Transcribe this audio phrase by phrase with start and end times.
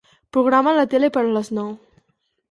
[0.35, 1.69] Programa la tele per a les nou.